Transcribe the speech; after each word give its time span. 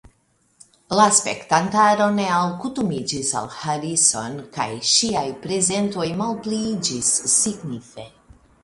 La 0.99 1.03
spektantaro 1.17 2.07
ne 2.15 2.25
alkutimiĝis 2.37 3.35
al 3.43 3.51
Harrison 3.59 4.41
kaj 4.57 4.69
ŝiaj 4.95 5.27
prezentoj 5.47 6.11
malpliiĝis 6.25 7.15
signife. 7.41 8.13